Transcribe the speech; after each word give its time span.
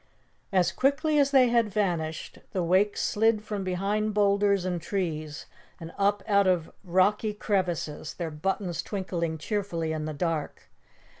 As 0.51 0.71
quickly 0.71 1.19
as 1.19 1.29
they 1.29 1.49
had 1.49 1.69
vanished, 1.69 2.39
the 2.53 2.63
Wakes 2.63 3.03
slid 3.03 3.43
from 3.43 3.63
behind 3.63 4.15
boulders 4.15 4.65
and 4.65 4.81
trees 4.81 5.45
and 5.79 5.93
up 5.95 6.23
out 6.27 6.47
of 6.47 6.71
rocky 6.83 7.35
crevices, 7.35 8.15
their 8.15 8.31
buttons 8.31 8.81
twinkling 8.81 9.37
cheerfully 9.37 9.91
in 9.93 10.05
the 10.05 10.13
dark. 10.15 10.71